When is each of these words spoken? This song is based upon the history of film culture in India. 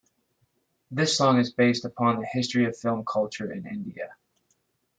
This 0.89 1.15
song 1.15 1.37
is 1.39 1.51
based 1.53 1.85
upon 1.85 2.19
the 2.19 2.25
history 2.25 2.65
of 2.65 2.75
film 2.75 3.05
culture 3.05 3.51
in 3.53 3.67
India. 3.67 4.15